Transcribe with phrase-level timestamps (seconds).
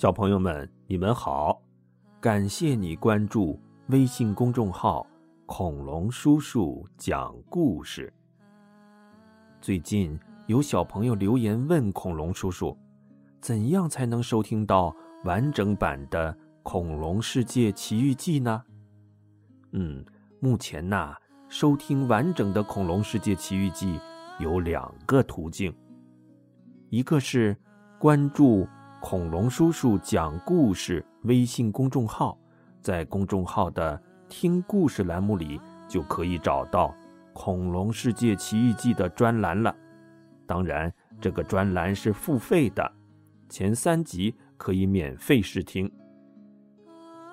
[0.00, 1.60] 小朋友们，你们好！
[2.22, 5.06] 感谢你关注微信公众号
[5.44, 8.10] “恐龙叔叔讲故事”。
[9.60, 12.74] 最近有小朋友留言问恐龙叔叔，
[13.42, 16.32] 怎样才能收听到完整版的
[16.62, 18.62] 《恐龙世界奇遇记》呢？
[19.72, 20.02] 嗯，
[20.40, 21.14] 目前呐，
[21.50, 23.98] 收听完整的《恐龙世界奇遇记》
[24.42, 25.70] 有两个途径，
[26.88, 27.54] 一个是
[27.98, 28.66] 关注。
[29.00, 32.38] 恐龙叔叔讲故事微信公众号，
[32.82, 36.88] 在公众号的听故事栏目里就可以找到
[37.32, 39.74] 《恐龙世界奇遇记》的专栏了。
[40.46, 42.92] 当然，这个专栏是付费的，
[43.48, 45.90] 前三集可以免费试听。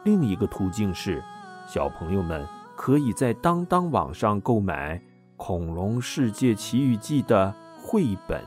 [0.06, 1.22] 另一个途径是，
[1.68, 4.98] 小朋友们可以在当当网上购买
[5.36, 8.42] 《恐龙世界奇遇记》的绘本，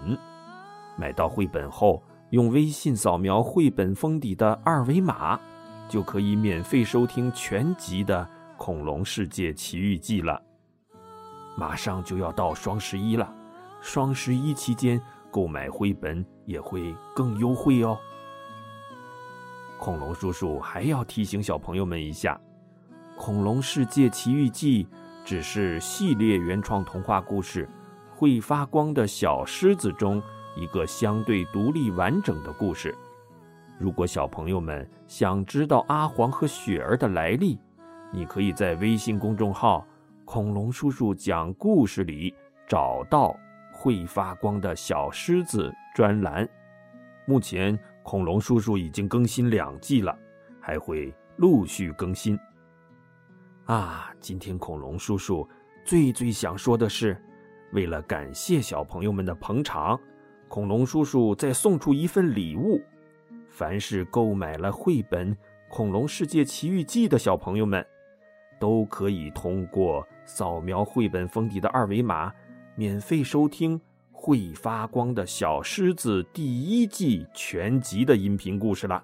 [0.96, 2.02] 买到绘本后。
[2.30, 5.38] 用微信扫描绘本封底的二维码，
[5.88, 8.22] 就可以免费收听全集的
[8.56, 10.40] 《恐龙世界奇遇记》了。
[11.56, 13.34] 马上就要到双十一了，
[13.80, 17.98] 双十一期间购买绘本也会更优惠哦。
[19.76, 22.40] 恐龙叔叔还要提醒小朋友们一下，
[23.18, 24.84] 《恐龙世界奇遇记》
[25.24, 27.68] 只是系列原创童话故事
[28.16, 30.22] 《会发光的小狮子》中。
[30.56, 32.94] 一个相对独立完整的故事。
[33.78, 37.58] 如果小朋友们想知道阿黄和雪儿的来历，
[38.12, 39.86] 你可以在微信公众号
[40.26, 42.34] “恐龙叔叔讲故事”里
[42.68, 43.34] 找到
[43.72, 46.46] “会发光的小狮子”专栏。
[47.24, 50.14] 目前，恐龙叔叔已经更新两季了，
[50.60, 52.38] 还会陆续更新。
[53.64, 55.48] 啊，今天恐龙叔叔
[55.84, 57.16] 最最想说的是，
[57.72, 59.98] 为了感谢小朋友们的捧场。
[60.50, 62.82] 恐龙叔叔再送出一份礼物，
[63.48, 65.32] 凡是购买了绘本
[65.68, 67.86] 《恐龙世界奇遇记》的小朋友们，
[68.58, 72.32] 都可以通过扫描绘本封底的二维码，
[72.74, 73.78] 免费收听
[74.10, 79.00] 《会发光的小狮子》第一季全集的音频故事了。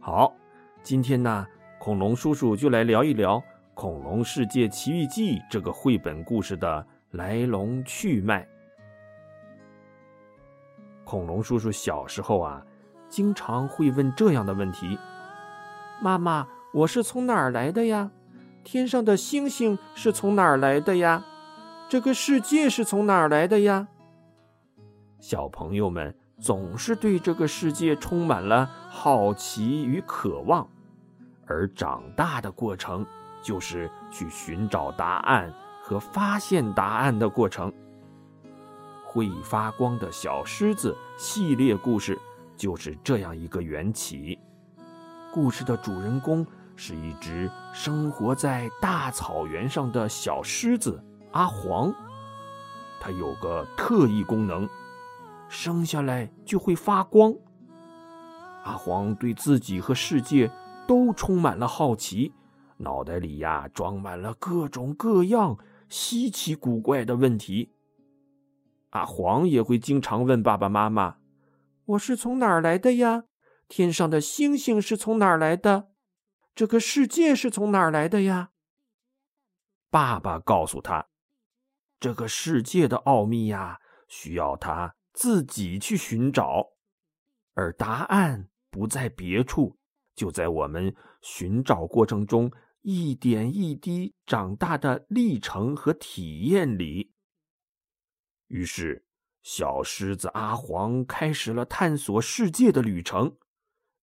[0.00, 0.34] 好，
[0.82, 1.46] 今天呢，
[1.78, 3.36] 恐龙叔叔就来聊一聊
[3.74, 8.48] 《恐龙世界奇遇记》这个绘本故事的来龙去脉。
[11.10, 12.62] 恐龙叔叔小时候啊，
[13.08, 14.96] 经常会问这样的问题
[16.00, 18.12] ：“妈妈，我是从哪儿来的呀？
[18.62, 21.24] 天上的星星是从哪儿来的呀？
[21.88, 23.88] 这个世界是从哪儿来的呀？”
[25.18, 30.64] 小朋友们总是对这个世界充满了好奇与渴望，
[31.44, 33.04] 而长大的过程
[33.42, 37.72] 就是去寻找答案和发现答案的过程。
[39.12, 42.16] 会发光的小狮子系列故事
[42.56, 44.38] 就是这样一个缘起。
[45.34, 51.92] 故事的主人公是一只生活在大草原上的小狮子阿黄，
[53.00, 54.68] 它有个特异功能，
[55.48, 57.34] 生下来就会发光。
[58.62, 60.48] 阿黄对自己和世界
[60.86, 62.32] 都充满了好奇，
[62.76, 67.72] 脑袋里呀装满了各种各样稀奇古怪的问题。
[68.90, 71.18] 阿黄也会经常问爸爸妈妈
[71.86, 73.24] ：“我是从哪儿来的呀？
[73.68, 75.90] 天上的星星是从哪儿来的？
[76.56, 78.50] 这个世界是从哪儿来的呀？”
[79.90, 81.06] 爸爸告诉他
[82.00, 83.78] ：“这个世界的奥秘呀，
[84.08, 86.70] 需要他自己去寻找，
[87.54, 89.78] 而答案不在别处，
[90.16, 92.50] 就在我们寻找过程中
[92.82, 97.12] 一点一滴长大的历程和体验里。”
[98.50, 99.04] 于是，
[99.44, 103.36] 小狮子阿黄开始了探索世界的旅程。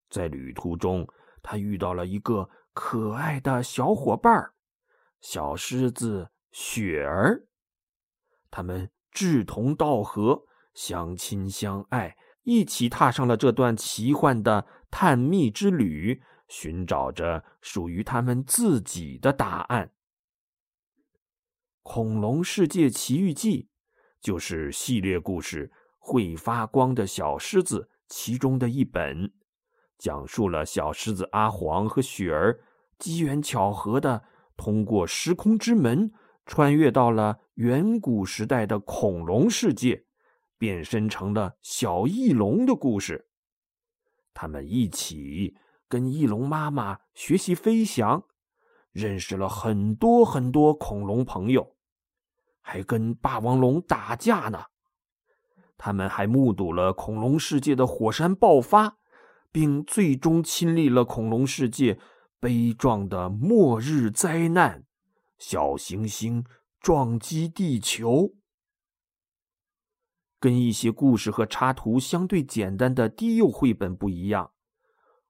[0.08, 1.06] 在旅途中，
[1.42, 4.52] 他遇到了一个可爱的小伙伴
[5.20, 7.46] 小狮子雪儿。
[8.50, 19.88] 他们志同道合，相亲相爱，一起踏上了这段奇幻的探秘之旅，寻找着属于他们自己的答案。
[21.82, 23.64] 《恐龙世界奇遇记》。
[24.20, 25.68] 就是系列故事
[25.98, 29.32] 《会发光的小狮子》其中的一本，
[29.96, 32.60] 讲述了小狮子阿黄和雪儿
[32.98, 34.24] 机缘巧合的
[34.56, 36.12] 通过时空之门，
[36.46, 40.04] 穿越到了远古时代的恐龙世界，
[40.58, 43.28] 变身成了小翼龙的故事。
[44.34, 45.56] 他们一起
[45.88, 48.24] 跟翼龙妈妈学习飞翔，
[48.92, 51.76] 认识了很多很多恐龙朋友。
[52.70, 54.64] 还跟霸王龙打架呢，
[55.78, 58.98] 他们还目睹了恐龙世界的火山爆发，
[59.50, 61.98] 并最终亲历了恐龙世界
[62.38, 64.84] 悲壮的末日灾难——
[65.40, 66.44] 小行星
[66.78, 68.34] 撞击地球。
[70.38, 74.44] 跟一些故事和插图相对简单的低幼绘本不一样，《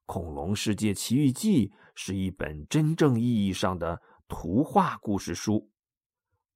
[0.07, 5.71] 恐龙世界奇遇记》是一本真正意义上的图画故事书，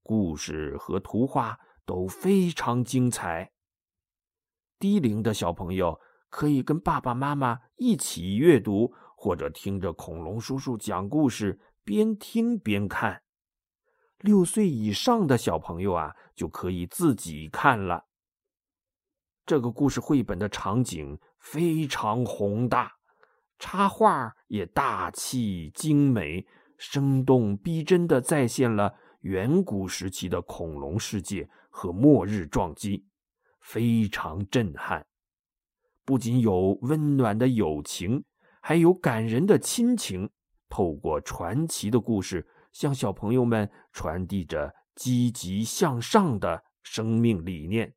[0.03, 3.53] 故事和图画都非常精彩。
[4.79, 13.23] 低龄的小朋友可以跟爸爸妈妈一起阅读，或者听着恐龙叔叔讲故事，边听边看。
[14.19, 18.07] 六岁以上的小朋友啊，就可以自己看了。
[19.45, 22.93] 这个故事绘本的场景非常宏大，
[23.59, 26.47] 插画也大气精美，
[26.79, 33.05] 生动逼真的再现了远古时期的恐龙世界和末日撞击。
[33.61, 35.07] 非常震撼，
[36.05, 38.25] 不仅有温暖的友情，
[38.61, 40.29] 还有感人的亲情。
[40.69, 47.95] 透过传奇的故事，向小朋友们传递着积极向上的生命理念。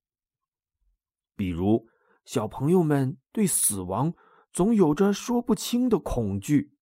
[1.35, 1.87] 比如，
[2.25, 4.13] 小朋友们对死亡
[4.53, 6.74] 总有着说不清的恐惧，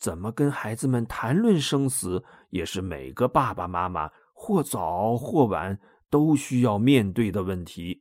[0.00, 5.78] 怎么跟孩子们谈论生死，也是每个爸爸妈妈或早或晚。
[6.10, 7.94] 都需要面对的问题。《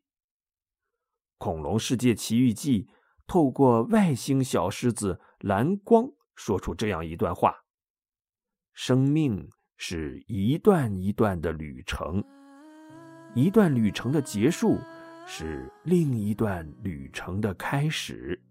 [1.37, 2.85] 恐龙世界奇遇记》
[3.27, 7.53] 透过外星小狮子蓝光说出这样一段话
[8.73, 9.47] ：“生命
[9.77, 12.23] 是一段一段的旅程，
[13.35, 14.79] 一段旅程的结束
[15.27, 18.41] 是另一段旅程的开始。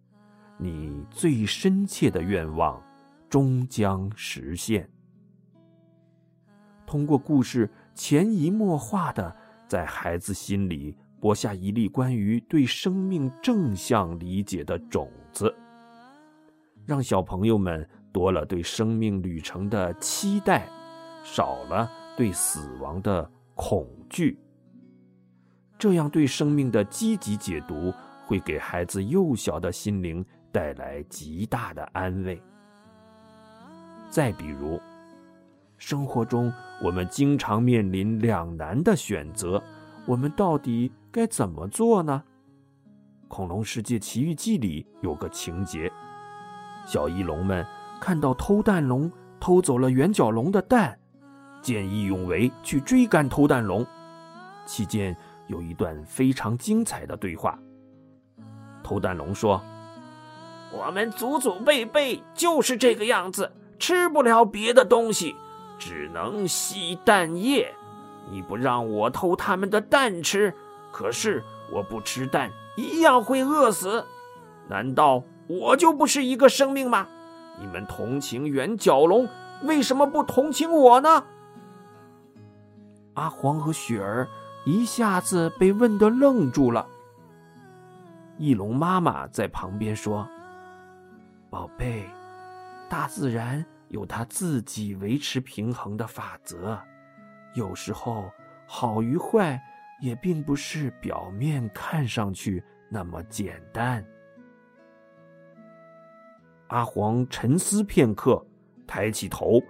[0.57, 2.81] 你最深切的愿望
[3.29, 4.89] 终将实现。”
[6.87, 9.37] 通过故事潜移默化的。
[9.69, 15.55] 在孩子心里播下一粒关于对生命正向理解的种子，
[16.87, 20.67] 让小朋友们多了对生命旅程的期待，
[21.23, 21.87] 少了
[22.17, 24.41] 对死亡的恐惧。
[25.79, 27.93] 这样对生命的积极解读，
[28.25, 32.43] 会给孩子幼小的心灵带来极大的安慰。
[34.09, 34.81] 再比如。
[35.77, 36.53] 生活中，
[36.83, 39.63] 我们经常面临两难的选择，
[40.07, 42.25] 我们到底该怎么做呢？
[43.29, 45.93] 《恐龙世界奇遇记》里有个情节：
[46.87, 47.65] 小翼龙们
[48.01, 50.99] 看到偷蛋龙偷走了圆角龙的蛋，
[51.63, 53.87] 见义勇为去追赶偷蛋龙。
[54.67, 55.17] 期间
[55.47, 57.59] 有一段非常精彩的对话。
[58.83, 59.63] 偷蛋龙说
[60.73, 65.37] ：“我们祖祖辈辈就是这个样子，吃不了别的东西。”
[65.81, 67.73] 只能吸蛋液，
[68.33, 70.53] 你不让我偷他们的蛋吃，
[70.91, 71.41] 可是
[71.73, 74.05] 我不吃蛋一样会饿死。
[74.69, 77.07] 难道我就不是一个生命吗？
[77.61, 79.29] 你们同情圆角龙，
[79.63, 81.23] 为什么不同情我呢？
[83.15, 84.27] 阿黄和雪儿
[84.65, 86.85] 一下子被问得愣住了。
[88.37, 90.29] 翼龙妈妈在旁边说
[91.49, 92.05] ：“宝贝，
[92.89, 96.79] 大自然。”有它自己维持平衡的法则，
[97.55, 98.31] 有时候
[98.67, 99.59] 好与坏
[100.03, 104.05] 也并不是表面看上去那么简单。
[106.67, 108.47] 阿黄沉思片刻，
[108.87, 109.63] 抬起头，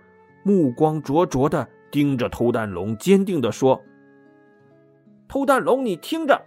[0.42, 3.80] 目光灼灼的盯着偷蛋龙，坚定的说
[5.28, 6.44] ：“偷蛋龙，你听着，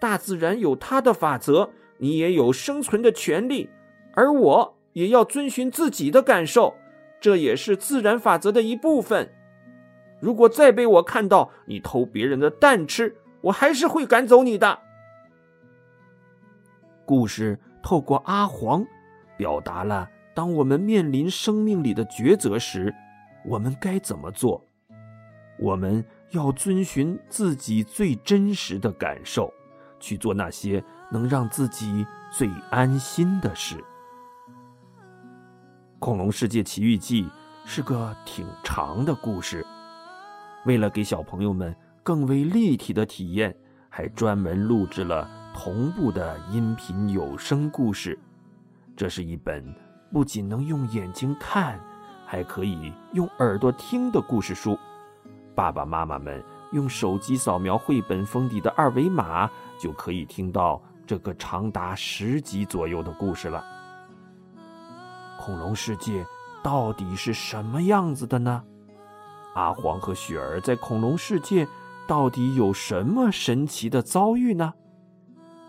[0.00, 3.68] 大自然有它的法则，你也有生存的权利，
[4.14, 6.74] 而我也要遵循自己的感受。”
[7.20, 9.34] 这也是自然法则的一部分。
[10.20, 14.78] 如果再被我看到你偷别人的蛋吃，我还是会赶走你的。
[17.04, 18.86] 故事透过阿黄，
[19.36, 22.94] 表达了当我们面临生命里的抉择时，
[23.44, 24.64] 我们该怎么做。
[25.58, 29.52] 我们要遵循自己最真实的感受，
[29.98, 30.80] 去做那些
[31.10, 33.74] 能让自己最安心的事。
[35.98, 37.24] 《恐龙世界奇遇记》
[37.64, 39.66] 是个挺长的故事，
[40.64, 41.74] 为了给小朋友们
[42.04, 43.54] 更为立体的体验，
[43.88, 48.16] 还专门录制了同步的音频有声故事。
[48.96, 49.74] 这是一本
[50.12, 51.80] 不仅能用眼睛看，
[52.24, 54.78] 还可以用耳朵听的故事书。
[55.52, 56.40] 爸爸妈妈们
[56.70, 59.50] 用手机扫描绘本封底的二维码，
[59.80, 63.77] 就可以听到这个长达十集左右的故事了。
[65.48, 66.26] 恐龙世界
[66.62, 68.62] 到底是什么样子的呢？
[69.54, 71.66] 阿黄和雪儿在恐龙世界
[72.06, 74.74] 到底有什么神奇的遭遇呢？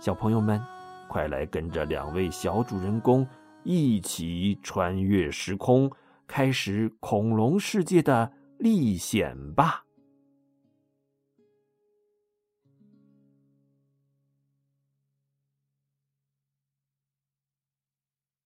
[0.02, 0.62] 小朋友们，
[1.08, 3.26] 快来跟着两位小主人公
[3.64, 5.90] 一起穿越时空，
[6.28, 9.86] 开始恐龙世界的历险吧！